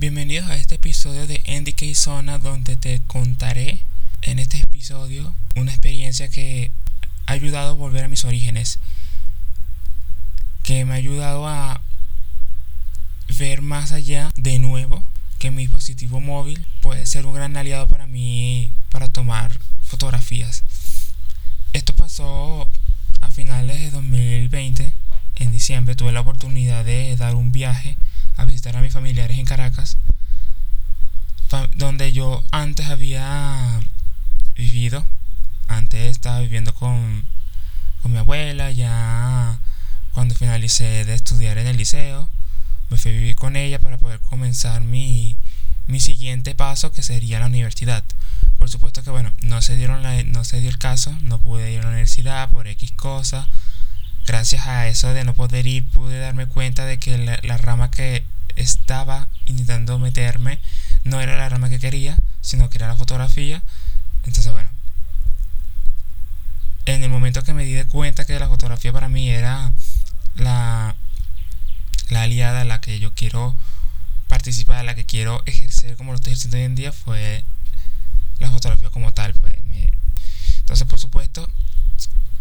[0.00, 3.80] Bienvenidos a este episodio de NDK Zona donde te contaré
[4.22, 6.70] en este episodio una experiencia que
[7.26, 8.78] ha ayudado a volver a mis orígenes,
[10.62, 11.80] que me ha ayudado a
[13.40, 15.02] ver más allá de nuevo
[15.40, 19.50] que mi dispositivo móvil puede ser un gran aliado para mí para tomar
[19.82, 20.62] fotografías.
[21.72, 22.70] Esto pasó
[23.20, 24.94] a finales de 2020,
[25.34, 27.96] en diciembre, tuve la oportunidad de dar un viaje
[28.38, 29.98] a visitar a mis familiares en Caracas,
[31.74, 33.80] donde yo antes había
[34.56, 35.04] vivido,
[35.66, 37.24] antes estaba viviendo con,
[38.02, 39.58] con mi abuela, ya
[40.12, 42.28] cuando finalicé de estudiar en el liceo,
[42.90, 45.36] me fui a vivir con ella para poder comenzar mi,
[45.86, 48.04] mi siguiente paso que sería la universidad.
[48.58, 51.72] Por supuesto que bueno, no se dieron la, no se dio el caso, no pude
[51.72, 53.46] ir a la universidad por X cosas
[54.28, 58.24] gracias a eso de no poder ir pude darme cuenta de que la, rama que
[58.56, 60.58] estaba intentando meterme
[61.04, 63.62] no era la rama que quería, sino que era la fotografía.
[64.24, 64.68] Entonces, bueno,
[66.84, 69.72] en el momento que me di de cuenta que la fotografía para mí era
[70.34, 70.94] la,
[72.10, 73.56] la aliada la que yo quiero
[74.28, 77.44] participar, la que quiero ejercer como lo estoy ejerciendo hoy en día, fue
[78.40, 79.32] la fotografía como tal.
[79.34, 79.54] Pues,
[80.60, 81.48] entonces, por supuesto,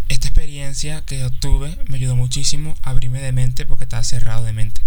[0.09, 4.53] esta experiencia que obtuve me ayudó muchísimo a abrirme de mente porque estaba cerrado de
[4.53, 4.81] mente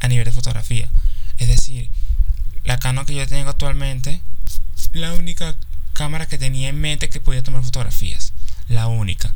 [0.00, 0.90] a nivel de fotografía.
[1.38, 1.90] Es decir,
[2.64, 4.20] la Canon que yo tengo actualmente,
[4.92, 5.54] la única
[5.92, 8.32] cámara que tenía en mente que podía tomar fotografías.
[8.68, 9.34] La única.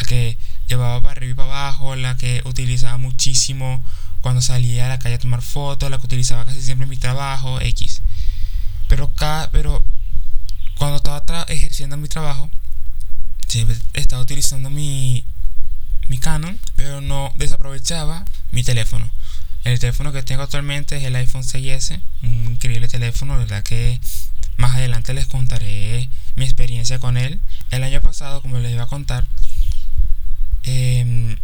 [0.00, 3.82] La que llevaba para arriba y para abajo, la que utilizaba muchísimo
[4.20, 6.96] cuando salía a la calle a tomar fotos, la que utilizaba casi siempre en mi
[6.96, 8.02] trabajo, X.
[8.88, 9.12] Pero,
[9.52, 9.84] pero
[10.76, 12.50] cuando estaba ejerciendo mi trabajo,
[13.48, 15.24] siempre estaba utilizando mi,
[16.08, 19.10] mi Canon, pero no desaprovechaba mi teléfono.
[19.64, 23.98] El teléfono que tengo actualmente es el iPhone 6S, un increíble teléfono, la verdad que
[24.56, 27.40] más adelante les contaré mi experiencia con él.
[27.70, 29.26] El año pasado, como les iba a contar,
[30.64, 31.36] em,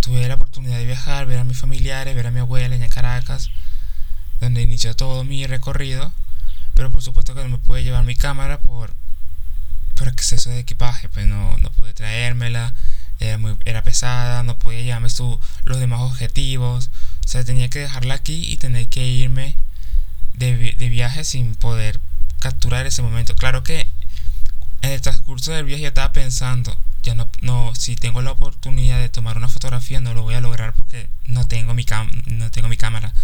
[0.00, 3.50] tuve la oportunidad de viajar, ver a mis familiares, ver a mi abuela en Caracas,
[4.40, 6.12] donde inició todo mi recorrido,
[6.74, 8.94] pero por supuesto que no me pude llevar mi cámara por
[9.94, 12.74] por exceso de equipaje, pues no, no pude traérmela,
[13.20, 16.90] era, muy, era pesada, no podía llevarme su, los demás objetivos,
[17.24, 19.56] o sea, tenía que dejarla aquí y tener que irme
[20.34, 22.00] de, de viaje sin poder
[22.40, 23.34] capturar ese momento.
[23.36, 23.86] Claro que
[24.82, 28.98] en el transcurso del viaje yo estaba pensando, ya no, no, si tengo la oportunidad
[28.98, 32.50] de tomar una fotografía no lo voy a lograr porque no tengo mi, cam no
[32.50, 33.14] tengo mi cámara,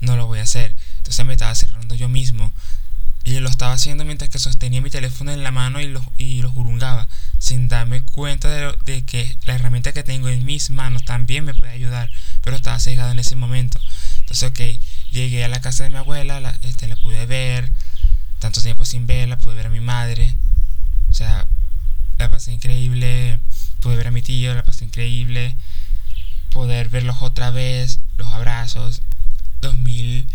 [0.00, 0.74] no lo voy a hacer.
[0.98, 2.52] Entonces me estaba cerrando yo mismo.
[3.26, 6.42] Y lo estaba haciendo mientras que sostenía mi teléfono en la mano y lo, y
[6.42, 6.54] lo
[7.40, 11.72] sin darme cuenta de, que la herramienta que tengo en mis manos también me puede
[11.72, 12.08] ayudar,
[12.42, 13.80] pero estaba cegado en ese momento.
[14.20, 17.68] Entonces, ok, llegué a la casa de mi abuela, la, este, la pude ver,
[18.38, 20.32] tanto tiempo sin verla, pude ver a mi madre,
[21.10, 21.48] o sea,
[22.18, 23.40] la pasé increíble,
[23.80, 25.56] pude ver a mi tío, la pasé increíble,
[26.52, 29.02] poder verlos otra vez, los abrazos,
[29.62, 30.28] 2000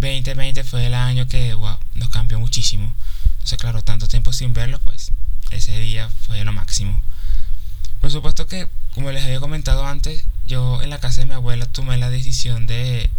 [0.00, 2.92] 2020 fue el año que wow, nos cambió muchísimo.
[3.34, 5.12] Entonces, claro, tanto tiempo sin verlo, pues
[5.52, 7.00] ese día fue lo máximo.
[8.00, 11.66] Por supuesto que, como les había comentado antes, yo en la casa de mi abuela
[11.66, 13.10] tomé la decisión de,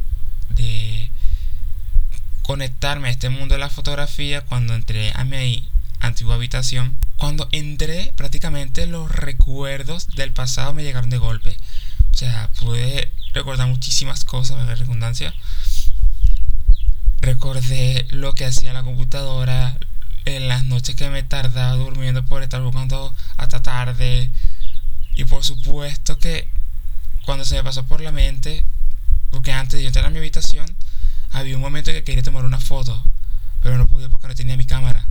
[2.42, 5.70] conectarme a este mundo de la fotografía cuando entré a mi
[6.00, 6.98] antigua habitación.
[7.16, 11.56] Cuando entré, prácticamente los recuerdos del pasado me llegaron de golpe.
[12.14, 15.34] O sea, pude recordar muchísimas cosas, de redundancia.
[17.22, 19.78] Recordé lo que hacía en la computadora,
[20.26, 24.32] en las noches que me tardaba durmiendo por estar buscando hasta tarde.
[25.14, 26.50] Y por supuesto que
[27.26, 28.66] cuando se me pasó por la mente,
[29.30, 30.66] porque antes de yo entrar a mi habitación,
[31.32, 33.04] había un momento que quería tomar una foto,
[33.62, 35.08] pero no pude porque no tenía mi cámara.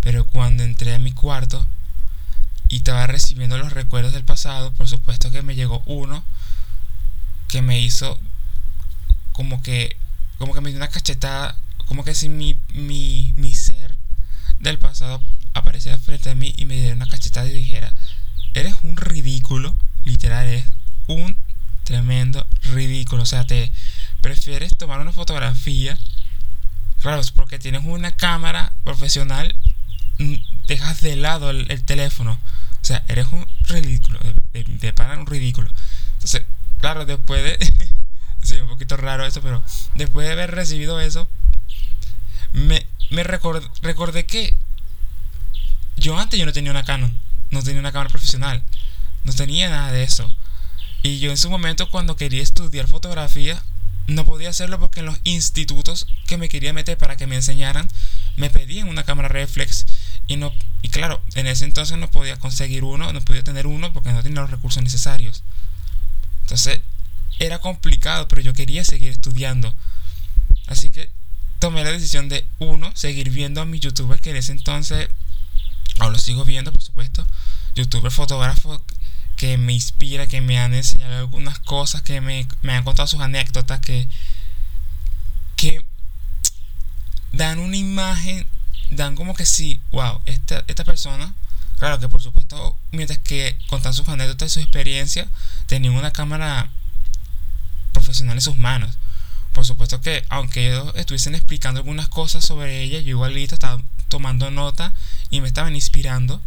[0.00, 1.64] Pero cuando entré a mi cuarto
[2.68, 6.24] y estaba recibiendo los recuerdos del pasado, por supuesto que me llegó uno
[7.46, 8.18] que me hizo
[9.32, 9.96] como que
[10.42, 11.54] como que me dio una cachetada,
[11.86, 13.94] como que si mi, mi, mi ser
[14.58, 15.22] del pasado
[15.54, 17.94] apareciera frente a mí y me diera una cachetada y dijera,
[18.52, 20.64] eres un ridículo, literal, es
[21.06, 21.36] un
[21.84, 23.70] tremendo ridículo, o sea, te
[24.20, 25.96] prefieres tomar una fotografía,
[27.00, 29.54] claro, porque tienes una cámara profesional,
[30.18, 30.34] mm,
[30.66, 34.18] dejas de lado el, teléfono, o sea, eres un ridículo,
[34.52, 35.70] de, de un ridículo.
[36.14, 36.42] Entonces,
[36.80, 37.92] claro, después de...
[38.60, 39.62] un poquito raro eso, pero
[39.94, 41.28] después de haber recibido eso,
[42.52, 44.56] me, me recordé que
[45.96, 47.16] yo antes yo no tenía una Canon,
[47.50, 48.62] no tenía una cámara profesional,
[49.24, 50.30] no tenía nada de eso.
[51.02, 53.62] Y yo en su momento cuando quería estudiar fotografía,
[54.06, 57.88] no podía hacerlo porque en los institutos que me quería meter para que me enseñaran
[58.36, 59.86] me pedían una cámara reflex
[60.26, 60.52] y no
[60.82, 64.22] y claro en ese entonces no podía conseguir uno no podía tener uno porque no
[64.22, 65.44] tenía los recursos necesarios
[66.42, 66.80] entonces
[67.44, 69.74] era complicado pero yo quería seguir estudiando.
[70.66, 71.10] Así que
[71.58, 75.08] tomé la decisión de uno seguir viendo a mis youtubers que en ese entonces
[76.00, 77.26] o lo sigo viendo por supuesto
[77.74, 78.80] youtubers fotógrafos
[79.36, 83.80] que me inspira, que me han enseñado algunas cosas, que me, han contado sus anécdotas,
[83.80, 84.06] que,
[85.56, 85.84] que
[87.32, 88.46] dan una imagen,
[88.90, 91.34] dan como que sí, wow, esta, esta persona,
[91.78, 95.26] claro que por supuesto, mientras que contan sus anécdotas y sus experiencias,
[95.66, 96.70] tenían una cámara
[97.92, 98.96] profesional en sus manos.
[99.52, 104.50] Por supuesto que aunque ellos estuviesen explicando algunas cosas sobre ella, yo igualito estaba tomando
[104.50, 104.94] nota
[105.30, 106.40] y me estaban inspirando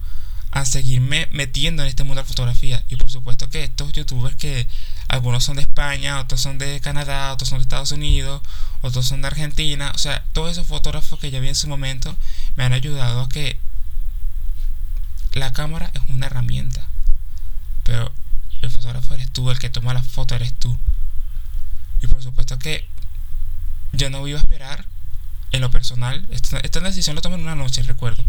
[0.51, 2.83] a seguirme metiendo en este mundo de la fotografía.
[2.89, 4.67] Y por supuesto que estos youtubers que
[5.07, 8.41] algunos son de España, otros son de Canadá, otros son de Estados Unidos,
[8.81, 12.15] otros son de Argentina, o sea, todos esos fotógrafos que yo vi en su momento
[12.55, 13.59] me han ayudado a que
[15.33, 16.87] la cámara es una herramienta,
[17.83, 18.11] pero
[18.61, 20.77] el fotógrafo eres tú, el que toma la foto eres tú.
[22.01, 22.87] Y por supuesto que
[23.93, 24.85] yo no iba a esperar
[25.51, 28.23] en lo personal, esta, esta decisión la tomé en una noche, recuerdo.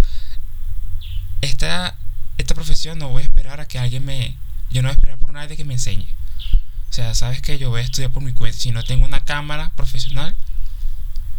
[1.41, 1.97] Esta
[2.39, 4.37] esta profesión no voy a esperar a que alguien me...
[4.71, 6.07] Yo no voy a esperar por nadie que me enseñe.
[6.91, 8.59] O sea, sabes que yo voy a estudiar por mi cuenta.
[8.59, 10.37] Si no tengo una cámara profesional,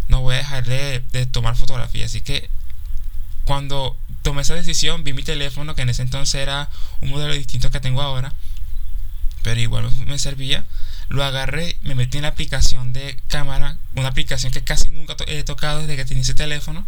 [0.07, 2.06] no voy a dejar de, tomar fotografía.
[2.06, 2.50] Así que
[3.45, 6.69] cuando tomé esa decisión, vi mi teléfono, que en ese entonces era
[7.01, 8.33] un modelo distinto que tengo ahora,
[9.44, 10.65] pero igual me servía.
[11.09, 15.44] Lo agarré, me metí en la aplicación de cámara, una aplicación que casi nunca he
[15.44, 16.86] tocado desde que tenía ese teléfono.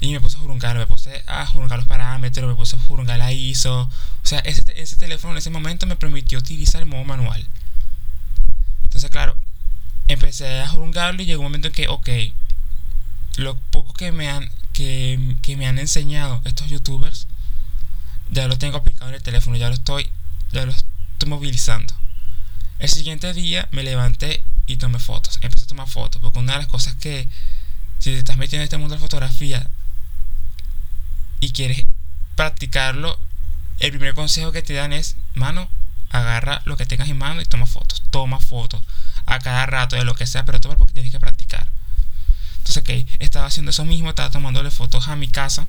[0.00, 3.18] Y me puse a jurungar, me puse a jurungar los parámetros, me puse a jurungar
[3.18, 3.82] la ISO.
[3.82, 3.90] O
[4.26, 7.46] sea, ese, ese teléfono en ese momento me permitió utilizar el modo manual.
[8.84, 9.36] Entonces, claro,
[10.08, 12.08] empecé a jurungarlo y llegó un momento en que, ok,
[13.36, 17.28] lo poco que me han, que, que me han enseñado estos youtubers,
[18.30, 20.08] ya lo tengo aplicado en el teléfono, ya lo estoy,
[20.50, 21.99] ya lo estoy movilizando.
[22.80, 25.38] El siguiente día me levanté y tomé fotos.
[25.42, 27.28] Empecé a tomar fotos, porque una de las cosas que,
[27.98, 29.68] si te estás metiendo en este mundo de fotografía,
[31.40, 31.84] y quieres
[32.36, 33.18] practicarlo,
[33.80, 35.68] el primer consejo que te dan es, mano,
[36.08, 38.02] agarra lo que tengas en mano y toma fotos.
[38.10, 38.82] Toma fotos
[39.26, 41.68] a cada rato de lo que sea, pero toma porque tienes que practicar.
[42.58, 45.68] Entonces, ok, estaba haciendo eso mismo, estaba tomándole fotos a mi casa,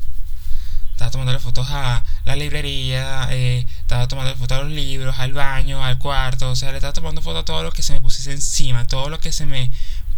[0.92, 5.84] estaba tomándole fotos a la librería, eh, estaba tomando fotos a los libros, al baño,
[5.84, 8.32] al cuarto, o sea, le estaba tomando fotos a todo lo que se me pusiese
[8.32, 9.70] encima, todo lo que se me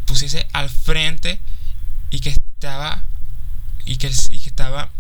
[0.06, 1.40] pusiese al frente
[2.12, 3.04] y que estaba
[3.84, 4.92] y que, y que estaba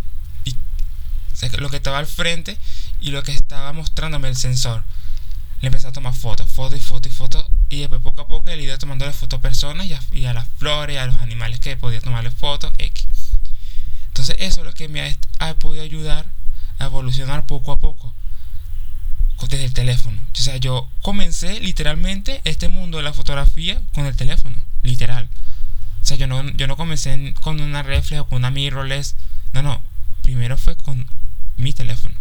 [1.59, 2.57] lo que estaba al frente
[2.99, 4.83] y lo que estaba mostrándome el sensor.
[5.61, 7.45] Le empecé a tomar fotos, fotos y fotos y fotos.
[7.69, 10.97] Y después poco a poco le iba tomando fotos a personas y a, las flores,
[10.97, 13.05] a los animales que podía tomarle fotos, X.
[14.07, 16.25] Entonces eso es lo que me ha, podido ayudar
[16.79, 18.15] a evolucionar poco a poco
[19.41, 20.19] desde el teléfono.
[20.33, 25.29] O sea, yo comencé literalmente este mundo de la fotografía con el teléfono, literal.
[26.01, 29.15] O sea, yo no, yo no comencé con una reflex o con una mirrorless.
[29.53, 29.81] No, no.
[30.21, 31.05] Primero fue con
[31.57, 32.15] mi teléfono.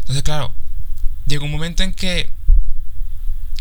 [0.00, 0.54] Entonces, claro,
[1.26, 2.30] llegó un momento en que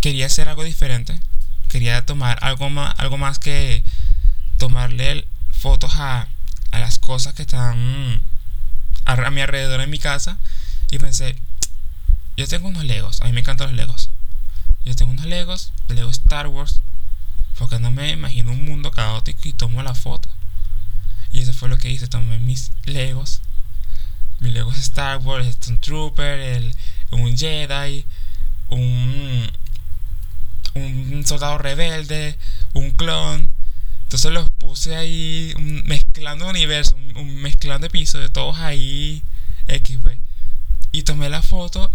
[0.02, 1.20] quería hacer algo diferente.
[1.68, 3.84] Quería tomar algo más, algo más que
[4.58, 6.28] tomarle fotos a,
[6.72, 8.22] las cosas que están
[9.06, 10.38] a, mi alrededor en mi casa.
[10.92, 11.36] Y pensé,
[12.40, 13.20] yo tengo unos Legos.
[13.20, 14.10] A mí me encantan los Legos.
[14.86, 16.82] Yo tengo unos Legos, Lego Star Wars.
[17.58, 20.30] Porque no me imagino un mundo caótico y tomo la foto.
[21.34, 22.08] Y eso fue lo que hice.
[22.08, 23.42] Tomé mis Legos
[24.40, 26.64] mi Lego Star Wars, Stone Trooper,
[27.12, 28.06] un Jedi,
[28.70, 29.52] un,
[30.76, 32.38] un soldado rebelde,
[32.74, 33.50] un clon.
[34.04, 35.54] Entonces los puse ahí
[35.84, 39.24] mezclando universo, un, mezclando episodios, todos ahí
[39.68, 40.00] X,
[40.94, 41.92] Y tomé la foto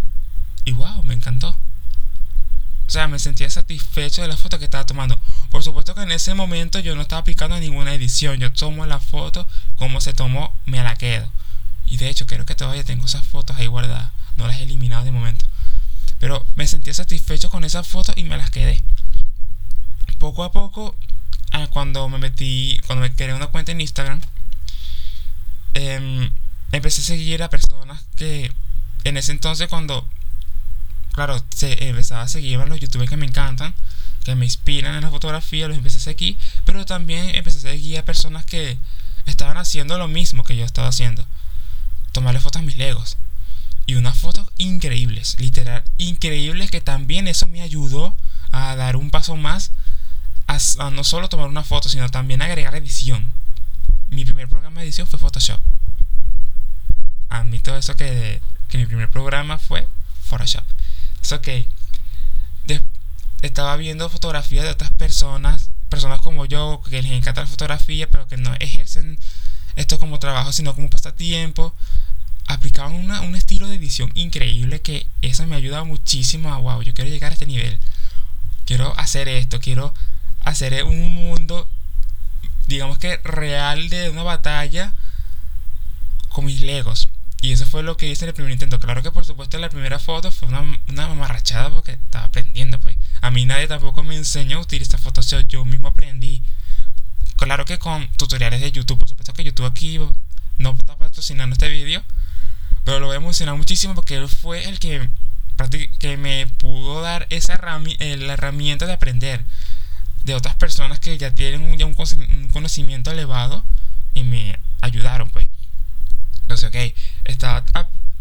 [0.65, 1.55] y wow, me encantó.
[2.87, 5.19] O sea, me sentía satisfecho de la foto que estaba tomando.
[5.49, 8.39] Por supuesto que en ese momento yo no estaba aplicando ninguna edición.
[8.39, 11.31] Yo tomo la foto como se tomó, me la quedo.
[11.87, 14.11] Y de hecho, creo que todavía tengo esas fotos ahí guardadas.
[14.37, 15.45] No las he eliminado de momento.
[16.19, 18.83] Pero me sentía satisfecho con esas fotos y me las quedé.
[20.19, 20.95] Poco a poco,
[21.51, 24.21] ah, cuando me metí, cuando me creé una cuenta en Instagram,
[25.73, 26.31] em,
[26.71, 28.51] empecé a seguir a personas que
[29.03, 30.07] en ese entonces cuando,
[31.15, 33.73] claro, se empezaba a seguir a los youtubers que me encantan,
[34.25, 37.97] que me inspiran en la fotografía, los empecé a seguir, pero también empecé a seguir
[37.97, 38.77] a personas que
[39.25, 41.25] estaban haciendo lo mismo que yo estaba haciendo
[42.11, 43.17] tomarle fotos a mis legos.
[43.87, 48.17] y unas fotos increíbles, literal, increíbles que también eso me ayudó
[48.51, 49.71] a dar un paso más
[50.47, 53.25] a, no solo tomar una foto, sino también agregar edición.
[54.09, 55.59] Mi primer programa de edición fue Photoshop.
[57.29, 59.87] Admito eso que, que mi primer programa fue
[60.23, 60.65] Photoshop.
[61.25, 61.47] Es ok.
[63.41, 68.27] estaba viendo fotografías de otras personas, personas como yo, que les encanta la fotografía, pero
[68.27, 69.17] que no ejercen
[69.75, 71.73] esto como trabajo, sino como pasatiempo
[72.45, 77.09] aplicaban un estilo de edición increíble que eso me ayuda muchísimo a, wow, yo quiero
[77.09, 77.79] llegar a este nivel.
[78.65, 79.95] Quiero hacer esto, quiero
[80.43, 81.67] hacer un mundo,
[82.67, 84.93] digamos que real de una batalla
[86.29, 87.09] con mis legos.
[87.41, 88.79] Y eso fue lo que hice en el primer intento.
[88.79, 92.97] Claro que por supuesto la primera foto fue una, una mamarrachada porque estaba aprendiendo, pues.
[93.21, 96.41] A mí nadie tampoco me enseñó a utilizar Photoshop, yo mismo aprendí.
[97.37, 99.99] Claro que con tutoriales de YouTube, por supuesto que YouTube aquí
[100.57, 102.01] no está patrocinando este vídeo,
[102.83, 105.09] pero lo voy a mencionar muchísimo porque él fue el que,
[105.99, 107.59] que me pudo dar esa
[107.99, 109.43] eh, la herramienta de aprender
[110.23, 113.63] de otras personas que ya tienen un, ya un conocimiento elevado
[114.13, 115.47] y me ayudaron, pues.
[116.45, 117.65] Entonces, ok, estaba,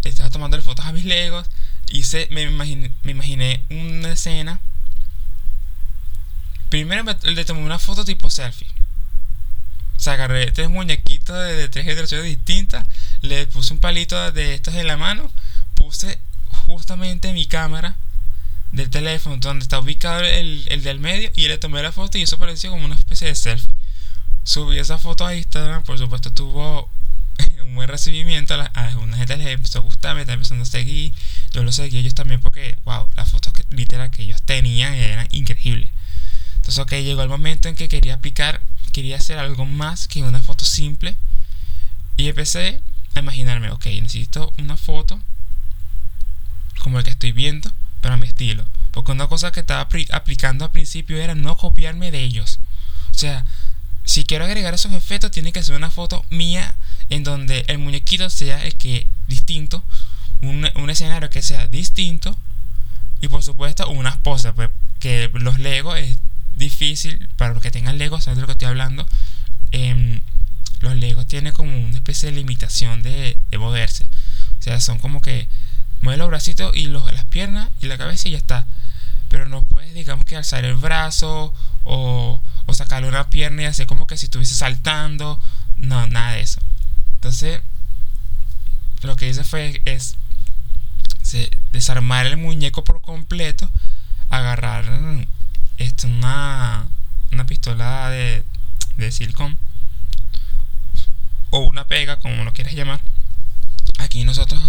[0.03, 1.47] estaba tomando fotos a mis legos,
[1.91, 4.61] hice, me imaginé, me imaginé una escena.
[6.71, 8.67] Primero le tomé una foto tipo selfie.
[9.97, 12.87] O tres muñequitos de, tres generaciones distintas,
[13.21, 15.31] le puse un palito de estos en la mano,
[15.75, 16.19] puse
[16.67, 17.97] justamente mi cámara
[18.73, 22.23] del teléfono donde está ubicado el, el del medio y le tomé la foto y
[22.23, 23.75] eso pareció como una especie de selfie.
[24.45, 26.91] Subí esa foto a Instagram, por supuesto tuvo
[27.65, 31.13] un buen recibimiento, a alguna gente les empezó a gustar, me está empezando a seguir,
[31.53, 35.29] yo lo seguí ellos también porque, wow, las fotos que literal que ellos tenían eran
[35.31, 35.91] increíbles.
[36.57, 38.61] Entonces, ok, llegó el momento en que quería aplicar
[38.95, 41.17] quería hacer algo más que una foto simple.
[42.17, 42.81] Y empecé
[43.15, 45.21] a imaginarme, ok, necesito una foto
[46.79, 48.65] como el que estoy viendo, pero a mi estilo.
[48.93, 52.61] Porque una cosa que estaba aplicando al principio era no copiarme de ellos.
[53.11, 53.45] O sea,
[54.05, 56.77] si quiero agregar esos efectos, tiene que ser una foto mía
[57.11, 59.85] en donde el muñequito sea el que distinto,
[60.43, 62.37] un, un escenario que sea distinto
[63.21, 64.71] y por supuesto unas poses, pues
[65.01, 66.19] que los Lego es
[66.57, 69.07] difícil para los que tengan Legos, ¿sabes de lo que estoy hablando?
[69.73, 70.21] Em,
[70.81, 74.05] los Legos tienen como una especie de limitación de, moverse.
[74.59, 75.49] O sea, son como que
[76.03, 78.67] mueve los bracitos y los, las piernas y la cabeza y ya está.
[79.29, 83.87] Pero no puedes, digamos que alzar el brazo o, o sacarle una pierna y hacer
[83.87, 85.41] como que si estuviese saltando.
[85.77, 86.61] No, nada de eso.
[87.25, 87.63] Entonces,
[89.01, 90.19] lo que hice fue es
[91.73, 93.71] desarmar el muñeco por completo,
[94.29, 94.85] agarrar
[95.79, 96.87] esto una,
[97.33, 98.45] una pistola de,
[98.99, 99.57] de silicón
[101.49, 103.01] o una pega, como lo quieras llamar.
[104.01, 104.61] Aquí nosotros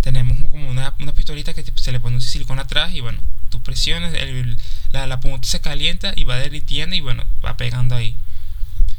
[0.00, 3.62] tenemos como una, una, pistolita que se le pone un silicón atrás y bueno, tú
[3.62, 4.16] presiones,
[4.90, 8.16] la, la punta se calienta y va derritiendo y bueno, va pegando ahí.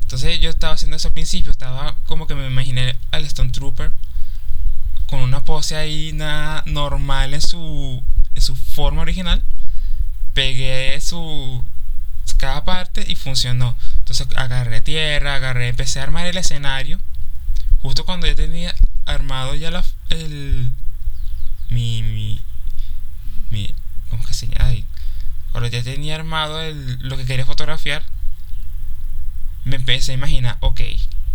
[0.07, 3.91] Entonces yo estaba haciendo eso al principio, estaba como que me imaginé al Stone Trooper
[5.07, 8.01] con una pose ahí nada normal en su,
[8.33, 9.43] en su forma original
[10.33, 11.61] pegué su
[12.37, 13.75] cada parte y funcionó.
[13.97, 17.01] Entonces agarré tierra, agarré, empecé a armar el escenario.
[17.81, 18.73] Justo cuando ya tenía
[19.05, 20.71] armado ya la, el
[21.69, 22.41] mi, mi,
[23.51, 23.75] mi
[24.09, 24.73] ¿cómo que se llama?
[25.51, 28.03] Cuando ya tenía armado el, lo que quería fotografiar,
[29.67, 30.81] me empecé a imaginar, ok,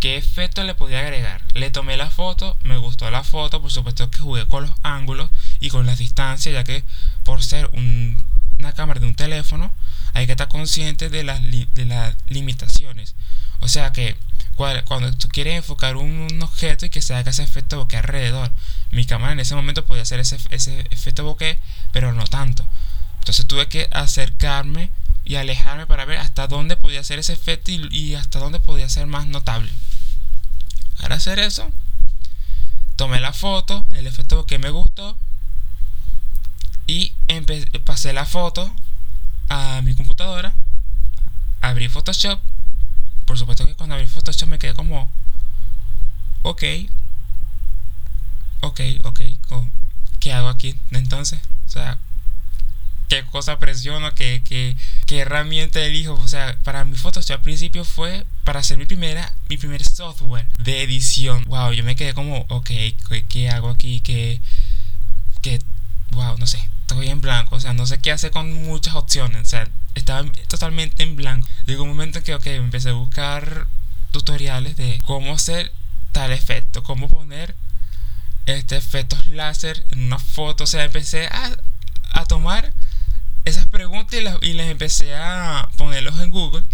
[0.00, 1.42] ¿qué efecto le podía agregar?
[1.54, 5.30] Le tomé la foto, me gustó la foto, por supuesto que jugué con los ángulos
[5.60, 6.84] y con las distancias, ya que
[7.24, 8.22] por ser un
[8.62, 9.72] una cámara de un teléfono,
[10.14, 13.14] hay que estar consciente de las, de las limitaciones.
[13.60, 14.16] O sea que
[14.54, 18.50] cuando tú quieres enfocar un, objeto y que se haga ese efecto bokeh alrededor,
[18.90, 21.58] mi cámara en ese momento podía hacer ese, ese efecto bokeh,
[21.92, 22.64] pero no tanto.
[23.18, 24.90] Entonces tuve que acercarme
[25.25, 29.07] y alejarme para ver hasta dónde podía hacer ese efecto y hasta dónde podía ser
[29.07, 29.71] más notable.
[31.00, 31.71] Para hacer eso,
[32.97, 35.17] tomé la foto, el efecto que me gustó
[36.87, 37.14] y
[37.85, 38.75] pasé la foto
[39.49, 40.55] a mi computadora,
[41.61, 42.41] abrí Photoshop.
[43.25, 45.11] Por supuesto que cuando abrí Photoshop me quedé como,
[46.43, 46.62] ok,
[48.61, 49.21] ok, ok,
[50.21, 51.41] ¿qué hago aquí entonces?
[51.67, 51.99] O sea,
[53.12, 54.14] ¿qué cosa presiono?
[54.14, 56.14] ¿Qué, qué, qué herramienta elijo?
[56.14, 60.47] O sea, para mi Photoshop al principio fue para hacer mi primera, mi primer software
[60.57, 61.45] de edición.
[61.45, 64.00] Wow, yo me quedé como, ok, ¿qué, qué hago aquí?
[64.00, 64.40] ¿Qué,
[65.42, 65.59] qué
[66.12, 69.42] wow, no sé, estoy en blanco, o sea, no sé qué hacer con muchas opciones,
[69.42, 71.47] o sea, estaba totalmente en blanco.
[71.66, 73.66] Llegó un momento en que, ok, empecé a buscar
[74.11, 75.71] tutoriales de cómo hacer
[76.12, 77.54] tal efecto, cómo poner
[78.47, 80.64] este, efectos láser en una foto.
[80.64, 81.59] O sea, empecé a,
[82.12, 82.73] a tomar
[83.44, 86.64] esas preguntas y las, y las empecé a ponerlos en Google.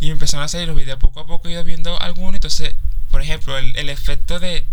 [0.00, 1.48] Y empezaron a salir los videos poco a poco.
[1.48, 2.34] Ido viendo algunos.
[2.34, 2.74] Entonces,
[3.10, 4.66] por ejemplo, el, efecto de.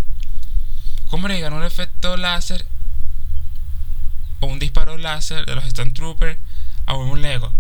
[1.09, 1.53] ¿Cómo le digan?
[1.53, 2.65] Un efecto láser
[4.39, 6.37] o un disparo láser de los Stone Troopers
[6.85, 7.53] a un Lego.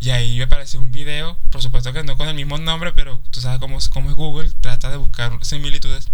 [0.00, 3.20] Y ahí me apareció un video, por supuesto que no con el mismo nombre, pero
[3.30, 6.08] tú sabes cómo, cómo es Google, trata de buscar similitudes.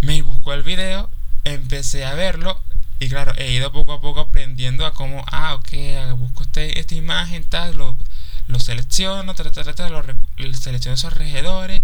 [0.00, 1.10] Me buscó el video,
[1.44, 2.60] empecé a verlo
[3.00, 6.94] y claro, he ido poco a poco aprendiendo a cómo, ah, ok, busco este, esta
[6.94, 7.98] imagen, tal, lo,
[8.46, 10.02] lo selecciono, tra, tra, lo,
[10.54, 11.82] selecciono esos regedores,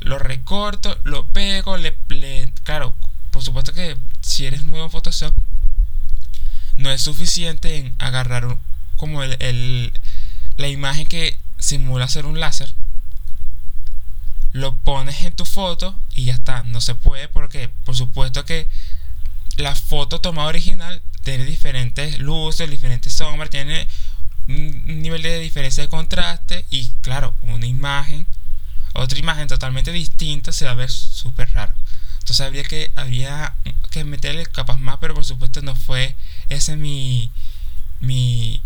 [0.00, 1.94] lo recorto, lo pego, le,
[2.64, 2.94] claro,
[3.30, 5.34] por supuesto que si eres nuevo en Photoshop,
[6.76, 8.56] no es suficiente en agarrar
[8.96, 9.92] como el,
[10.56, 12.72] la imagen que simula ser un láser,
[14.52, 16.62] lo pones en tu foto y ya está.
[16.64, 18.68] No se puede porque, por supuesto que
[19.58, 23.86] la foto tomada original tiene diferentes luces, diferentes sombras, tiene
[24.46, 28.26] un nivel de diferencia de contraste y claro, una imagen,
[28.94, 31.74] otra imagen totalmente distinta se va a ver súper raro.
[32.20, 33.54] Entonces habría que, habría
[33.90, 36.14] que meterle capas más, pero por supuesto no fue
[36.48, 37.30] ese mi,
[38.00, 38.62] mi,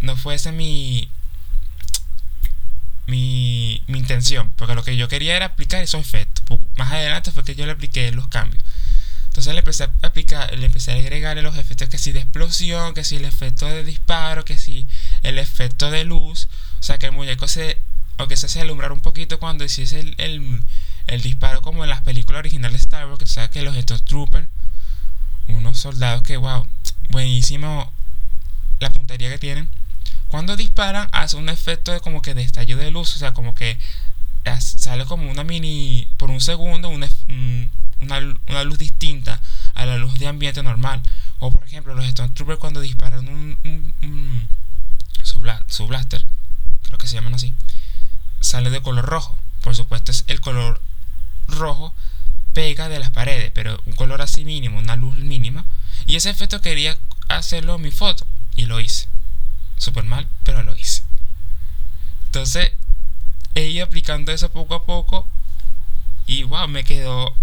[0.00, 1.10] no fue ese mi,
[3.06, 6.60] mi, mi intención, porque lo que yo quería era aplicar esos efectos.
[6.76, 8.62] Más adelante fue que yo le apliqué los cambios.
[9.32, 12.92] Entonces le empecé a aplicar, le empecé a agregarle los efectos que si de explosión,
[12.92, 14.86] que si el efecto de disparo, que si
[15.22, 16.50] el efecto de luz.
[16.78, 17.78] O sea que el muñeco se,
[18.18, 20.62] aunque se hace alumbrar un poquito cuando hiciese el, el,
[21.06, 23.74] el disparo como en las películas originales de Star Wars, que tú sabes que los
[23.74, 24.46] estos troopers,
[25.48, 26.66] unos soldados que, wow,
[27.08, 27.90] buenísimo
[28.80, 29.70] la puntería que tienen.
[30.28, 33.54] Cuando disparan hace un efecto de como que de estallido de luz, o sea, como
[33.54, 33.78] que
[34.58, 36.90] sale como una mini, por un segundo,
[38.02, 38.18] una,
[38.48, 39.40] una, luz distinta
[39.74, 41.02] a la luz de ambiente normal.
[41.38, 43.58] O por ejemplo, los Stone Troopers cuando disparan un,
[44.02, 44.48] un,
[45.22, 46.24] su blaster,
[46.82, 47.54] creo que se llaman así,
[48.40, 49.38] sale de color rojo.
[49.62, 50.82] Por supuesto es el color
[51.48, 51.94] rojo
[52.52, 55.64] pega de las paredes, pero un color así mínimo, una luz mínima.
[56.06, 56.96] Y ese efecto quería
[57.28, 59.08] hacerlo en mi foto y lo hice.
[59.78, 61.02] Super mal, pero lo hice.
[62.24, 62.72] Entonces,
[63.54, 65.26] he ido aplicando eso poco a poco
[66.26, 67.34] y wow, me quedó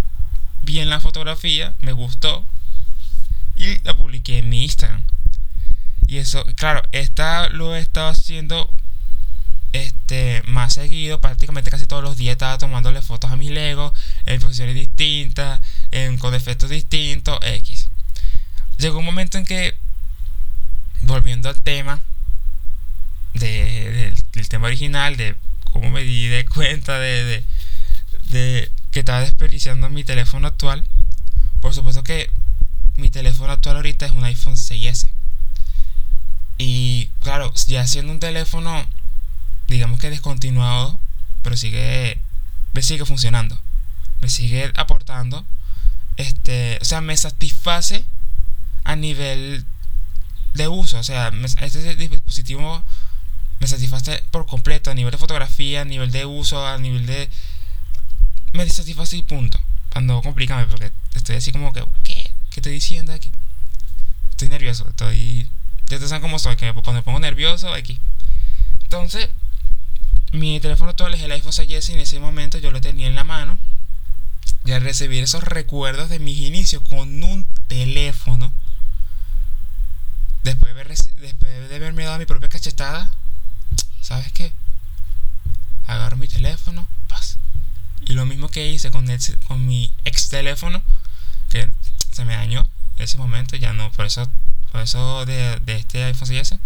[0.70, 2.46] bien la fotografía, me gustó
[3.56, 5.04] y la publiqué en mi Instagram.
[6.06, 8.72] Y eso, claro, esta lo he estado haciendo
[9.74, 13.94] este, más seguido, prácticamente casi todos los días estaba tomándole fotos a mis Legos
[14.28, 17.90] en posiciones distintas, en, con efectos distintos, X.
[18.78, 19.76] Llegó un momento en que,
[21.02, 22.04] volviendo al tema
[23.34, 24.16] del,
[24.50, 25.36] tema original, de
[25.72, 27.44] cómo me di de cuenta de,
[28.30, 30.84] de estaba desperdiciando mi teléfono actual,
[31.62, 32.30] por supuesto que
[32.98, 35.10] mi teléfono actual ahorita es un iPhone 6S.
[36.58, 38.86] Y claro, ya siendo un teléfono
[39.70, 41.00] digamos que descontinuado,
[41.44, 42.20] pero sigue,
[42.74, 43.58] me sigue funcionando,
[44.22, 45.46] me sigue aportando,
[46.18, 48.04] este, o sea, me satisface
[48.84, 49.66] a nivel
[50.54, 51.32] de uso, o sea,
[51.62, 52.84] este dispositivo
[53.60, 57.30] me satisface por completo a nivel de fotografía, a nivel de uso, a nivel de...
[58.54, 59.60] Me satisface y punto.
[59.92, 62.32] Cuando complicarme porque estoy así como que, ¿qué?
[62.50, 63.30] ¿Qué estoy diciendo aquí?
[64.32, 65.50] Estoy nervioso, estoy...
[65.88, 68.00] Ya te saben cómo soy, que cuando me pongo nervioso, aquí.
[68.84, 69.30] Entonces,
[70.32, 73.16] mi teléfono actual es el iPhone 6S y en ese momento yo lo tenía en
[73.16, 73.58] la mano.
[74.66, 78.52] Y al recibir esos recuerdos de mis inicios con un teléfono,
[80.44, 80.84] después de,
[81.22, 83.12] después de haberme dado mi propia cachetada,
[84.02, 84.54] ¿sabes qué?
[85.88, 86.88] Agarro mi teléfono.
[88.10, 89.08] Y lo mismo que hice con,
[89.48, 90.82] con mi ex teléfono,
[91.50, 91.70] que
[92.12, 92.68] se me dañó
[92.98, 94.30] en ese momento, ya no, por eso,
[94.74, 96.60] por eso de, de este iPhone 6S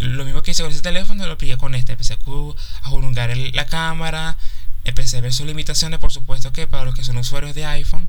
[0.00, 1.92] lo mismo que hice con ese teléfono lo apliqué con este.
[1.92, 4.36] Empecé a jurungar la cámara,
[4.84, 5.98] empecé a ver sus limitaciones.
[5.98, 8.08] Por supuesto que para los que son usuarios de iPhone,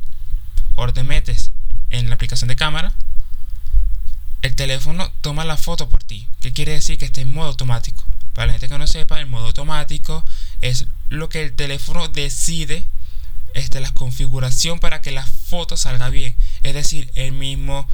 [0.74, 1.52] cuando te metes
[1.90, 2.94] en la aplicación de cámara,
[4.42, 6.28] el teléfono toma la foto por ti.
[6.40, 6.98] ¿Qué quiere decir?
[6.98, 8.04] Que esté en modo automático.
[8.34, 10.26] Para la gente que no sepa, el modo automático
[10.62, 12.86] es lo que el teléfono decide
[13.54, 16.36] este, la configuración para que la foto salga bien.
[16.64, 17.88] Es decir, el mismo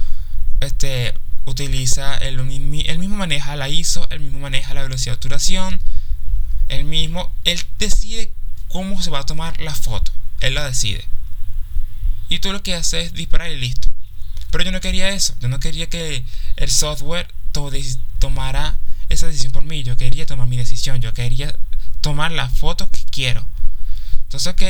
[0.60, 5.80] este, utiliza, el, mismo maneja la ISO, el mismo maneja la velocidad de obturación,
[6.68, 8.32] el mismo, él decide
[8.68, 11.04] cómo se va a tomar la foto, él la decide.
[12.28, 13.90] Y tú lo que haces es disparar y listo.
[14.52, 17.34] Pero yo no quería eso, yo no quería que el software
[18.20, 18.78] tomara
[19.08, 21.52] esa decisión por mí, yo quería tomar mi decisión, yo quería
[22.08, 23.44] tomar la foto que quiero.
[24.22, 24.62] Entonces, ok,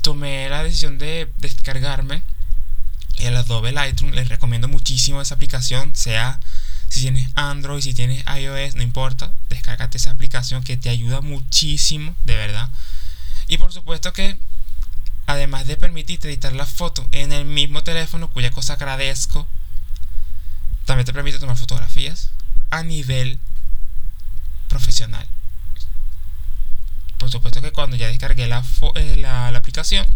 [0.00, 2.22] tomé la decisión de descargarme
[3.18, 4.12] el Adobe Lightroom.
[4.12, 6.40] Les recomiendo muchísimo esa aplicación, sea
[6.88, 12.16] si tienes Android, si tienes iOS, no importa, descárgate esa aplicación que te ayuda muchísimo,
[12.24, 12.70] de verdad.
[13.46, 14.38] Y por supuesto que
[15.26, 19.46] además de permitirte editar las fotos en el mismo teléfono, cuya cosa agradezco,
[20.86, 22.30] también te permite tomar fotografías
[22.70, 23.38] a nivel
[24.68, 25.28] profesional.
[27.18, 30.06] Por supuesto que cuando ya descargué la, eh, la, aplicación,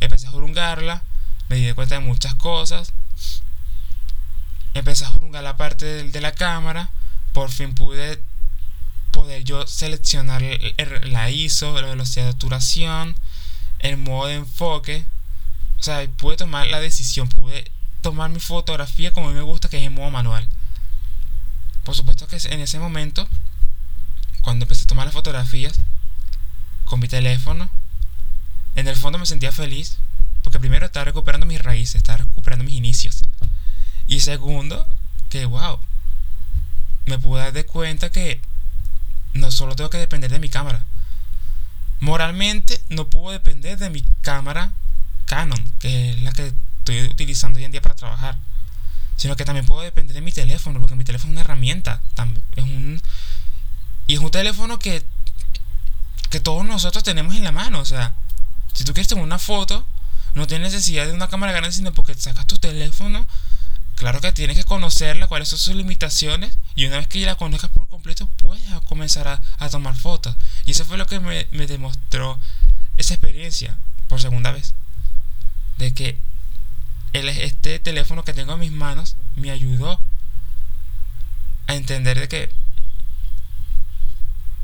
[0.00, 1.02] empecé a jurungarla,
[1.48, 2.92] me di cuenta de muchas cosas,
[4.74, 6.90] empecé a jurungar la parte de, la cámara,
[7.32, 8.20] por fin pude
[9.12, 10.42] poder yo seleccionar
[11.04, 13.14] la ISO, la velocidad de obturación,
[13.78, 15.04] el modo de enfoque.
[15.78, 19.68] O sea, pude tomar la decisión, pude tomar mi fotografía como a mí me gusta,
[19.68, 20.48] que es en modo manual.
[21.84, 23.28] Por supuesto que en ese momento,
[24.42, 25.78] cuando empecé a tomar las fotografías
[26.92, 27.70] con mi teléfono,
[28.74, 29.96] en el fondo me sentía feliz,
[30.42, 33.22] porque primero estaba recuperando mis raíces, estaba recuperando mis inicios.
[34.08, 34.86] Y segundo,
[35.30, 35.80] que wow,
[37.06, 38.42] me pude dar de cuenta que
[39.32, 40.84] no solo tengo que depender de mi cámara.
[42.00, 44.74] Moralmente no puedo depender de mi cámara
[45.24, 48.36] Canon, que es la que estoy utilizando hoy en día para trabajar.
[49.16, 52.02] Sino que también puedo depender de mi teléfono, porque mi teléfono es una herramienta.
[52.54, 52.64] Es
[54.06, 55.02] y es un teléfono que,
[56.32, 57.78] que todos nosotros tenemos en la mano.
[57.78, 58.14] O sea,
[58.72, 59.86] si tú quieres tomar una foto,
[60.34, 63.26] no tienes necesidad de una cámara grande, sino porque sacas tu teléfono.
[63.96, 66.58] Claro que tienes que conocerla, cuáles son sus limitaciones.
[66.74, 70.34] Y una vez que ya la conozcas por completo, puedes comenzar a, tomar fotos.
[70.64, 72.40] Y eso fue lo que me, demostró
[72.96, 73.76] esa experiencia
[74.08, 74.72] por segunda vez.
[75.76, 76.18] De que
[77.12, 80.00] este teléfono que tengo en mis manos me ayudó
[81.66, 82.50] a entender de que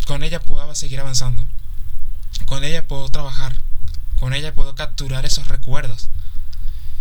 [0.07, 1.45] con ella puedo seguir avanzando.
[2.49, 3.57] Con ella puedo trabajar.
[4.19, 6.09] Con ella puedo capturar esos recuerdos.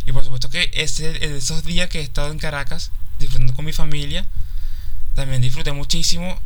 [0.06, 3.74] Y por supuesto que ese, esos días que he estado en Caracas disfrutando con mi
[3.74, 4.26] familia,
[5.16, 6.40] también disfruté muchísimo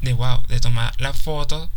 [0.00, 1.68] de wow, de tomar las fotos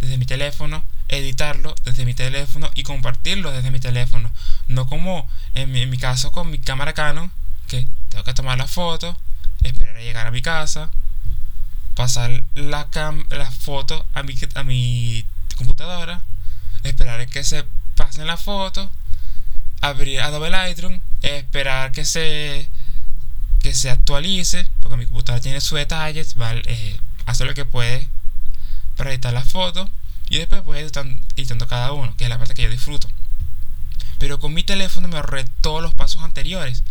[0.00, 4.30] desde mi teléfono, editarlo desde mi teléfono y compartirlo desde mi teléfono.
[4.68, 7.30] No como en mi, caso con mi cámara Canon,
[7.68, 9.16] que tengo que tomar la foto,
[9.62, 10.90] esperar a llegar a mi casa,
[11.94, 15.24] pasar la, cam la foto a mi, a mi
[15.56, 16.22] computadora,
[16.82, 17.64] esperar a que se
[17.96, 18.90] pasen la foto,
[19.80, 22.68] abrir Adobe Lightroom, esperar que se
[23.60, 26.62] que se actualice, porque mi computadora tiene sus detalles, ¿vale?
[26.66, 28.08] Eh, hace lo que puede
[28.96, 29.88] para editar las fotos
[30.28, 33.08] y después voy editando, cada uno, que es la parte que yo disfruto.
[34.18, 36.82] Pero con mi teléfono me ahorré todos los pasos anteriores.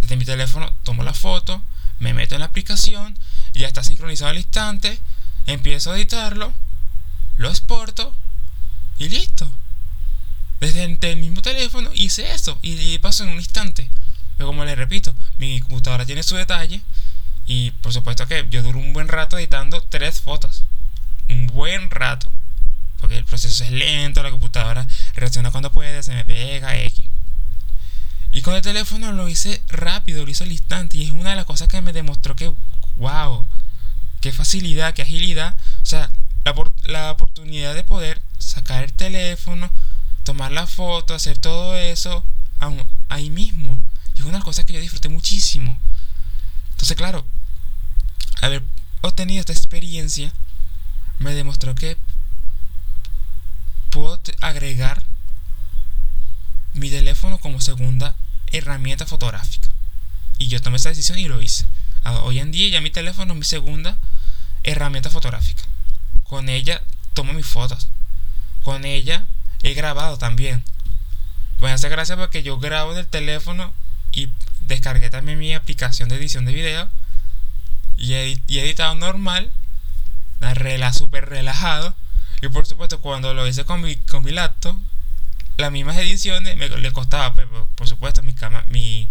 [0.00, 1.62] Desde mi teléfono tomo la foto,
[1.98, 3.18] me meto en la aplicación,
[3.54, 5.00] ya está sincronizado al instante,
[5.46, 6.52] empiezo a editarlo,
[7.38, 8.14] lo exporto
[8.98, 9.50] y listo.
[10.60, 13.88] Desde el mismo teléfono hice eso y, paso en un instante.
[14.36, 16.82] Pero como les repito, mi computadora tiene su detalle
[17.46, 20.64] y por supuesto que yo duro un buen rato editando tres fotos.
[21.28, 22.30] Un buen rato
[22.98, 27.04] porque el proceso es lento, la computadora reacciona cuando puede, se me pega, X.
[28.32, 31.36] Y con el teléfono lo hice rápido, lo hice al instante, y es una de
[31.36, 32.52] las cosas que me demostró que,
[32.96, 33.46] wow,
[34.20, 36.10] qué facilidad, qué agilidad, o sea,
[36.44, 39.70] la, la oportunidad de poder sacar el teléfono,
[40.24, 42.24] tomar la foto, hacer todo eso
[43.08, 43.78] ahí mismo.
[44.14, 45.78] Y es una cosas que yo disfruté muchísimo.
[46.72, 47.26] Entonces, claro,
[48.40, 48.62] haber
[49.00, 50.32] obtenido esta experiencia
[51.18, 51.96] me demostró que
[53.90, 55.02] puedo agregar
[56.74, 58.16] mi teléfono como segunda
[58.48, 59.68] herramienta fotográfica.
[60.38, 61.66] Y yo tomé esa decisión y lo hice.
[62.04, 63.98] Ah, hoy en día ya mi teléfono es mi segunda
[64.62, 65.64] herramienta fotográfica.
[66.28, 66.82] Con ella
[67.14, 67.88] tomo mis fotos.
[68.62, 69.26] Con ella
[69.62, 70.62] he grabado también.
[71.58, 73.74] Voy a hacer gracias porque yo grabo en el teléfono
[74.12, 76.88] y descargué también mi aplicación de edición de video.
[77.96, 79.50] Y he, editado normal.
[80.40, 81.96] La super relajado
[82.40, 84.76] y por supuesto, cuando lo hice con mi, con mi laptop,
[85.56, 88.34] las mismas ediciones me, le costaba, pues, por supuesto, mi,
[88.68, 89.08] mi,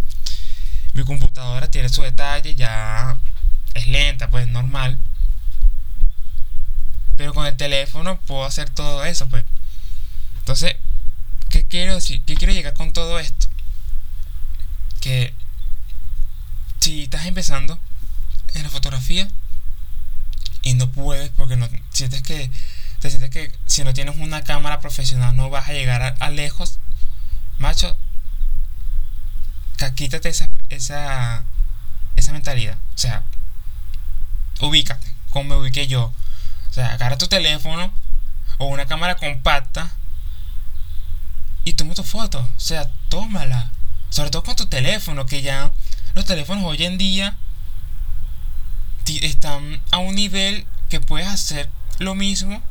[0.93, 3.17] mi computadora tiene su detalle, ya
[3.73, 4.97] es lenta, pues normal.
[7.17, 9.43] Pero con el teléfono puedo hacer todo eso, pues.
[10.39, 10.75] Entonces,
[11.49, 12.23] ¿qué quiero decir?
[12.23, 13.49] ¿Qué quiero llegar con todo esto?
[15.01, 15.33] Que
[16.79, 17.79] si estás empezando
[18.53, 19.27] en la fotografía
[20.61, 22.49] y no puedes porque no sientes que
[22.99, 26.79] te sientes que si no tienes una cámara profesional no vas a llegar a, lejos,
[27.59, 27.95] macho,
[29.95, 31.43] quítate esa, esa,
[32.15, 32.77] esa mentalidad.
[32.95, 33.23] O sea,
[34.61, 36.13] ubícate, como me ubiqué yo.
[36.69, 37.91] O sea, agarra tu teléfono
[38.57, 39.91] o una cámara compacta
[41.63, 42.39] y toma tu foto.
[42.39, 43.71] O sea, tómala.
[44.09, 45.71] Sobre todo con tu teléfono, que ya
[46.15, 47.35] los teléfonos hoy en día
[49.21, 52.61] están a un nivel que puedes hacer lo mismo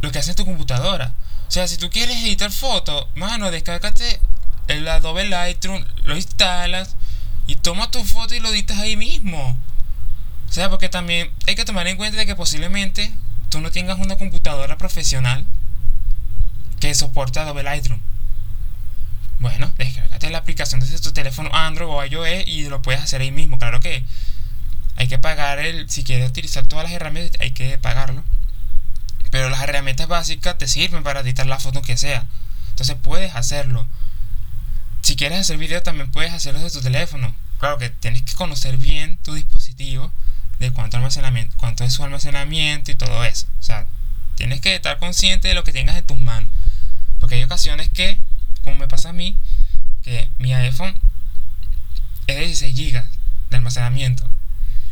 [0.00, 1.12] lo que hace tu computadora.
[1.48, 4.20] O sea, si tú quieres editar fotos, mano, descárgate
[4.68, 6.96] el Adobe Lightroom, lo instalas
[7.46, 9.58] y toma tu foto y lo editas ahí mismo.
[10.50, 13.12] O sea, porque también hay que tomar en cuenta de que posiblemente
[13.50, 15.46] tú no tengas una computadora profesional
[16.80, 18.00] que soporte Adobe Lightroom.
[19.38, 23.30] Bueno, descárgate la aplicación desde tu teléfono Android o iOS y lo puedes hacer ahí
[23.30, 23.60] mismo.
[23.60, 24.04] Claro que
[24.96, 28.24] hay que pagar el, si quieres utilizar todas las herramientas, hay que pagarlo.
[29.30, 32.26] Pero las herramientas básicas te sirven para editar la foto que sea.
[32.70, 33.86] Entonces puedes hacerlo.
[35.02, 37.36] Si quieres hacer video también puedes hacerlo desde tu teléfono.
[37.60, 40.12] Claro que tienes que conocer bien tu dispositivo,
[40.60, 43.46] de cuánto almacenamiento, cuánto es su almacenamiento y todo eso.
[43.58, 43.86] O sea,
[44.36, 46.50] tienes que estar consciente de lo que tengas en tus manos.
[47.18, 48.18] Porque hay ocasiones que,
[48.62, 49.36] como me pasa a mí,
[50.02, 50.94] que mi iPhone
[52.26, 53.02] es de 16 GB
[53.50, 54.28] de almacenamiento.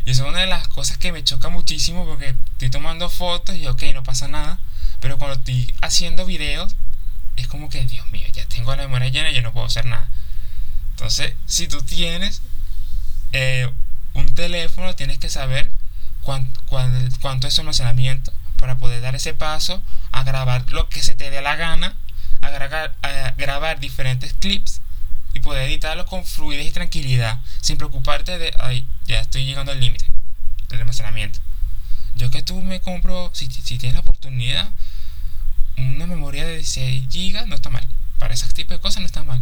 [0.06, 3.54] Y eso es una de las cosas que me choca muchísimo porque estoy tomando fotos
[3.54, 4.58] y ok, no pasa nada.
[5.00, 6.74] Pero cuando estoy haciendo videos,
[7.36, 9.84] es como que, Dios mío, ya tengo la memoria llena y ya no puedo hacer
[9.84, 10.08] nada.
[10.92, 12.40] Entonces, si tú tienes
[13.32, 13.70] eh,
[14.14, 15.70] un teléfono, tienes que saber
[16.20, 16.60] cuánto,
[17.20, 21.30] cuánto es su almacenamiento para poder dar ese paso a grabar lo que se te
[21.30, 21.96] dé la gana,
[22.40, 22.94] a, grabar,
[23.36, 24.80] grabar diferentes clips
[25.34, 29.80] y poder editarlos con fluidez y tranquilidad, sin preocuparte de, ay, ya estoy llegando al
[29.80, 30.06] límite
[30.68, 31.38] del almacenamiento.
[32.14, 34.68] Yo que tú me compro, si, si tienes la oportunidad,
[35.76, 37.86] una memoria de 16 GB no está mal.
[38.18, 39.40] Para ese tipo de cosas no está mal.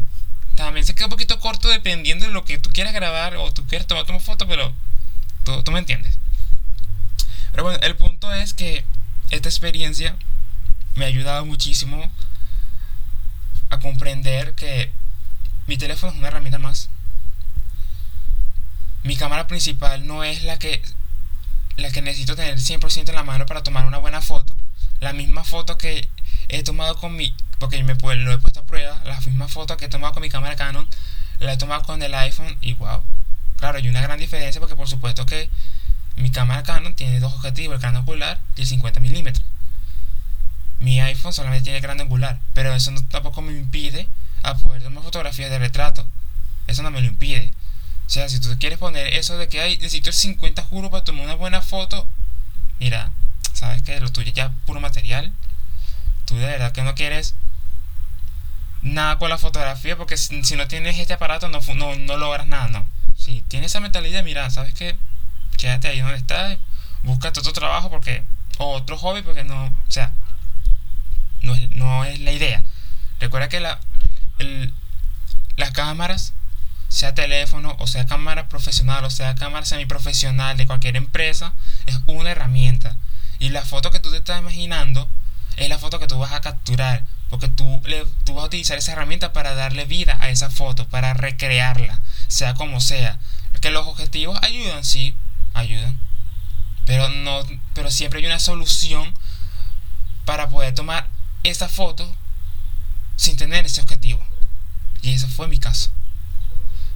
[0.56, 3.66] También se queda un poquito corto dependiendo de lo que tú quieras grabar o tú
[3.66, 4.72] quieras tomar tu foto, pero
[5.44, 6.18] tú, tú me entiendes.
[7.52, 8.84] Pero bueno, el punto es que
[9.30, 10.16] esta experiencia
[10.94, 12.10] me ha ayudado muchísimo
[13.70, 14.90] a comprender que
[15.66, 16.88] mi teléfono es una herramienta más.
[19.02, 20.82] Mi cámara principal no es la que,
[21.76, 24.56] la que necesito tener 100% en la mano para tomar una buena foto.
[25.00, 26.08] La misma foto que
[26.48, 27.34] he tomado con mi...
[27.58, 29.00] Porque me lo he puesto a prueba.
[29.04, 30.88] La misma foto que he tomado con mi cámara Canon.
[31.38, 33.02] La he tomado con el iPhone y wow.
[33.56, 35.48] Claro, hay una gran diferencia porque por supuesto que
[36.16, 39.44] mi cámara Canon tiene dos objetivos, el gran angular y el 50 milímetros.
[40.80, 44.08] Mi iPhone solamente tiene el gran angular, pero eso tampoco me impide
[44.42, 46.06] a poder tomar fotografías de retrato.
[46.66, 47.52] Eso no me lo impide.
[48.06, 51.04] O sea, si tú quieres poner eso de que hay, necesito el 50 juro para
[51.04, 52.06] tomar una buena foto,
[52.78, 53.10] mira,
[53.52, 55.32] sabes que lo tuyo ya puro material.
[56.26, 57.34] Tú de verdad que no quieres
[58.82, 62.68] nada con la fotografía porque si, no tienes este aparato no, no, no, logras nada,
[62.68, 62.86] no.
[63.16, 64.96] Si tienes esa mentalidad, mira, sabes que
[65.56, 66.58] quédate ahí donde estás,
[67.02, 68.24] busca otro trabajo porque,
[68.58, 70.12] o otro hobby porque no, o sea,
[71.42, 72.62] no es, no es la idea.
[73.20, 73.80] Recuerda que la,
[75.56, 76.34] las cámaras,
[76.88, 81.52] sea teléfono o sea cámara profesional o sea cámara semiprofesional de cualquier empresa,
[81.86, 82.96] es una herramienta.
[83.38, 85.08] Y la foto que tú te estás imaginando
[85.56, 87.04] es la foto que tú vas a capturar.
[87.28, 90.88] Porque tú, le, tú vas a utilizar esa herramienta para darle vida a esa foto,
[90.88, 93.18] para recrearla, sea como sea.
[93.60, 95.14] Que los objetivos ayudan, sí,
[95.54, 95.98] ayudan.
[96.84, 97.40] Pero, no,
[97.74, 99.12] pero siempre hay una solución
[100.24, 101.08] para poder tomar
[101.42, 102.14] esa foto
[103.16, 104.24] sin tener ese objetivo.
[105.02, 105.90] Y ese fue mi caso.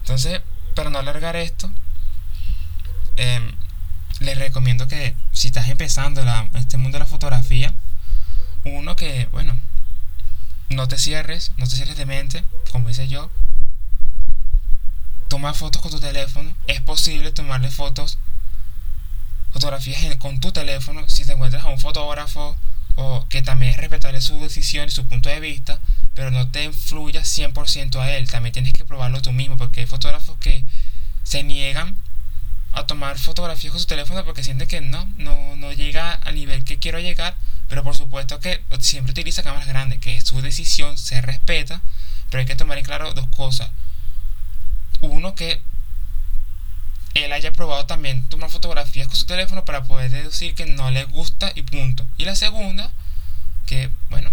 [0.00, 0.42] Entonces,
[0.74, 1.70] para no alargar esto,
[3.16, 3.52] em,
[4.20, 7.74] les recomiendo que si estás empezando en este mundo de la fotografía,
[8.64, 9.58] uno que, bueno,
[10.68, 13.30] no te cierres, no te cierres de mente, como hice yo.
[15.28, 16.54] Toma fotos con tu teléfono.
[16.66, 18.18] Es posible tomarle fotos,
[19.52, 21.08] fotografías con tu teléfono.
[21.08, 22.56] Si te encuentras a un fotógrafo
[22.96, 25.78] o que también es respetable su decisión y su punto de vista,
[26.14, 28.30] pero no te influya 100% a él.
[28.30, 30.64] También tienes que probarlo tú mismo, porque hay fotógrafos que
[31.22, 31.96] se niegan
[32.72, 36.64] a tomar fotografías con su teléfono porque sienten que no, no, no llega al nivel
[36.64, 37.36] que quiero llegar,
[37.68, 41.82] pero por supuesto que siempre utiliza cámaras grandes, que su decisión, se respeta,
[42.30, 43.70] pero hay que tomar en claro dos cosas.
[45.00, 45.62] Uno, que
[47.14, 51.04] él haya probado también tomar fotografías con su teléfono para poder deducir que no le
[51.04, 52.06] gusta y punto.
[52.18, 52.90] Y la segunda,
[53.66, 54.30] que bueno,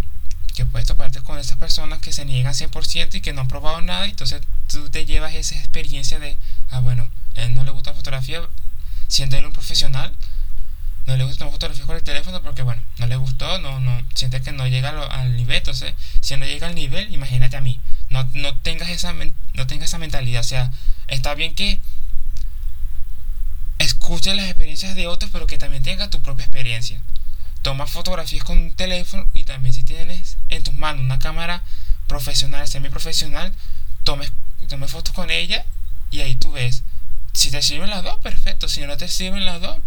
[0.56, 3.82] que puedes toparte con esas personas que se niegan 100% y que no han probado
[3.82, 6.38] nada, y entonces tú te llevas esa experiencia de,
[6.70, 8.42] ah, bueno, él no le gusta la fotografía,
[9.08, 10.16] siendo él un profesional,
[11.06, 14.02] no le gusta tomar fotografías con el teléfono porque, bueno, no le gustó, no, no,
[14.14, 17.80] siente que no llega al nivel, entonces, si no llega al nivel, imagínate a mí,
[18.10, 20.72] no, no, tengas esa, no tengas esa mentalidad, o sea,
[21.08, 21.80] está bien que
[23.78, 27.02] escuches las experiencias de otros, pero que también tengas tu propia experiencia
[27.68, 31.64] toma fotografías con un teléfono y también si tienes en tus manos una cámara
[32.08, 33.54] profesional, semi-profesional,
[34.06, 34.32] tomes,
[34.70, 35.66] tomes fotos con ella
[36.10, 36.84] y ahí tú ves.
[37.38, 38.68] Si te sirven las dos, perfecto.
[38.68, 39.78] Si no te sirven las dos,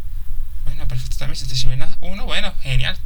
[0.66, 1.34] bueno, perfecto también.
[1.34, 2.96] Si te sirven las uno, bueno, genial.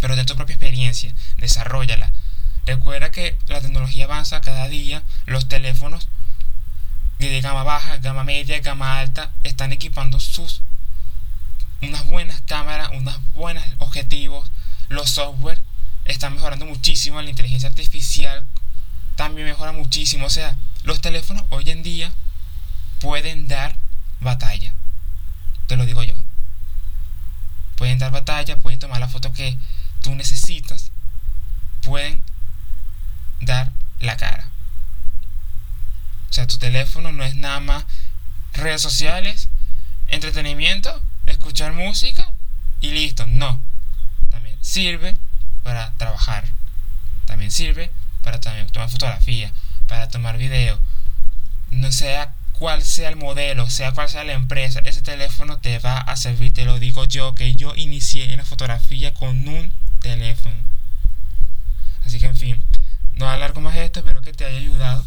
[0.00, 2.12] Pero de tu propia experiencia, desarrollala.
[2.64, 6.06] Recuerda que la tecnología avanza cada día, los teléfonos
[7.18, 10.60] de gama baja, gama media, gama alta están equipando sus
[11.82, 14.48] unas buenas cámaras, unos buenos objetivos,
[14.88, 15.60] los software
[16.04, 18.46] están mejorando muchísimo, la inteligencia artificial
[19.16, 22.12] también mejora muchísimo, o sea, los teléfonos hoy en día
[23.04, 23.76] pueden dar
[24.20, 24.72] batalla.
[25.66, 26.14] Te lo digo yo.
[27.76, 29.58] Pueden dar batalla, pueden tomar la foto que
[30.00, 30.90] tú necesitas,
[31.82, 32.24] pueden
[33.42, 34.48] dar la cara.
[36.30, 37.84] O sea, tu teléfono no es nada más
[38.54, 39.50] redes sociales,
[40.08, 42.26] entretenimiento, escuchar música
[42.80, 43.26] y listo.
[43.26, 43.60] No.
[44.30, 45.18] También sirve
[45.62, 46.48] para trabajar.
[47.26, 49.52] También sirve para tomar fotografía,
[49.88, 50.80] para tomar video.
[51.70, 55.98] No sea cual sea el modelo, sea cual sea la empresa, ese teléfono te va
[55.98, 56.52] a servir.
[56.52, 60.56] Te lo digo yo, que yo inicié en la fotografía con un teléfono.
[62.04, 62.60] Así que en fin,
[63.14, 65.04] no alargo más esto, espero que te haya ayudado.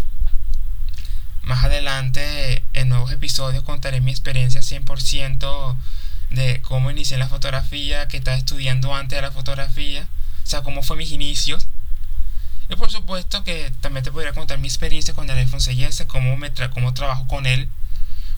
[1.44, 5.78] Más adelante, en nuevos episodios, contaré mi experiencia 100%
[6.32, 10.08] de cómo inicié en la fotografía, que estaba estudiando antes de la fotografía,
[10.44, 11.68] o sea, cómo fue mis inicios.
[12.70, 16.36] Y por supuesto que también te podría contar mi experiencia con el iPhone 6S, cómo,
[16.38, 17.70] me cómo trabajo con él,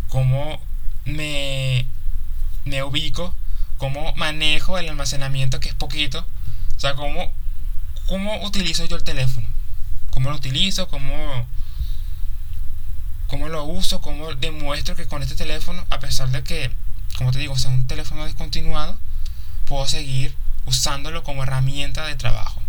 [0.07, 0.61] cómo
[1.05, 1.87] me,
[2.65, 3.33] me ubico,
[3.77, 6.27] cómo manejo el almacenamiento, que es poquito,
[6.77, 7.33] o sea, cómo,
[8.07, 9.47] cómo utilizo yo el teléfono,
[10.11, 11.47] cómo lo utilizo, cómo
[13.29, 16.71] cómo lo uso, cómo demuestro que con este teléfono, a pesar de que,
[17.17, 18.97] como te digo, sea un teléfono descontinuado,
[19.65, 22.61] puedo seguir usándolo como herramienta de trabajo.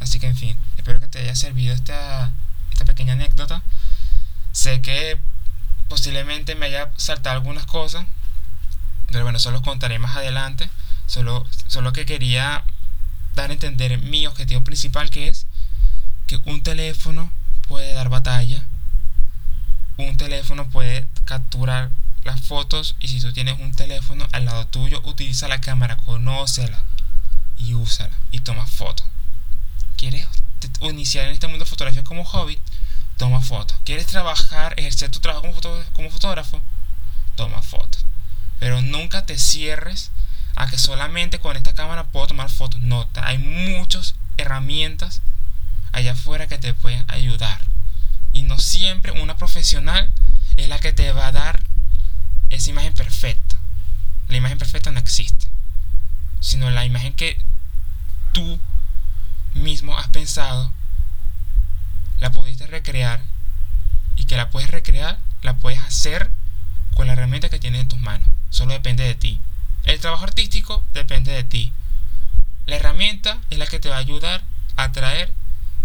[0.00, 2.30] Así que, en fin, espero que te haya servido esta,
[2.70, 3.62] esta pequeña anécdota.
[4.52, 5.18] Sé que
[5.88, 8.04] posiblemente me haya saltado algunas cosas,
[9.10, 10.68] pero bueno, eso lo contaré más adelante.
[11.06, 12.64] Solo, solo que quería
[13.34, 15.46] dar a entender mi objetivo principal, que es
[16.26, 17.32] que un teléfono
[17.66, 18.62] puede dar batalla
[19.96, 21.88] un teléfono puede capturar
[22.24, 26.82] las fotos y si tú tienes un teléfono al lado tuyo, utiliza la cámara, conócela
[27.58, 29.06] y úsala y toma fotos.
[29.96, 30.26] ¿Quieres
[30.82, 32.58] iniciar en este mundo de fotografía como hobby?
[33.16, 33.76] Toma fotos.
[33.84, 36.60] ¿Quieres trabajar, ejercer tu trabajo como, como fotógrafo?
[37.36, 38.04] Toma fotos.
[38.58, 40.10] Pero nunca te cierres
[40.56, 42.80] a que solamente con esta cámara puedo tomar fotos.
[42.80, 45.22] No, hay muchas herramientas
[45.92, 47.60] allá afuera que te pueden ayudar
[48.34, 50.10] y no siempre una profesional
[50.56, 51.62] es la que te va a dar
[52.50, 53.56] esa imagen perfecta.
[54.28, 55.48] La imagen perfecta no existe,
[56.40, 57.38] sino la imagen que
[58.32, 58.60] tú
[59.54, 60.72] mismo has pensado,
[62.20, 63.22] la pudiste recrear
[64.16, 66.30] y que la puedes recrear, la puedes hacer
[66.94, 68.28] con la herramienta que tienes en tus manos.
[68.50, 69.40] Solo depende de ti.
[69.84, 71.72] El trabajo artístico depende de ti.
[72.66, 74.42] La herramienta es la que te va a ayudar
[74.76, 75.32] a traer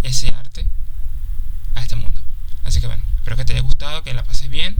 [0.03, 0.65] ese arte
[1.75, 2.21] a este mundo.
[2.63, 4.77] Así que bueno, espero que te haya gustado, que la pases bien